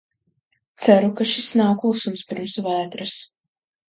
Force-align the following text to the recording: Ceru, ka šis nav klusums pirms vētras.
Ceru, 0.85 1.11
ka 1.19 1.27
šis 1.31 1.49
nav 1.61 1.75
klusums 1.83 2.23
pirms 2.31 2.57
vētras. 2.69 3.19